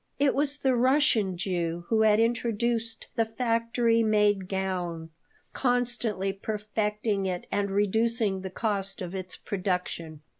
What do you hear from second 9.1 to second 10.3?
its production.